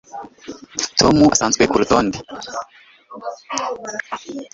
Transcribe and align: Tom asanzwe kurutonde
Tom 0.99 1.15
asanzwe 1.33 1.63
kurutonde 1.71 2.17